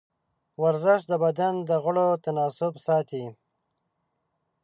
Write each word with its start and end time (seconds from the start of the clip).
ورزش 0.63 1.01
د 1.11 1.13
بدن 1.23 1.53
د 1.69 1.71
غړو 1.83 2.07
تناسب 2.25 2.73
ساتي. 2.85 3.23